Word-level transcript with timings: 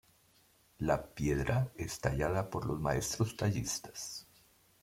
La 0.79 0.99
piedra 1.13 1.71
es 1.75 1.99
tallada 1.99 2.49
por 2.49 2.65
los 2.65 2.79
maestros 2.79 3.37
tallistas. 3.37 4.25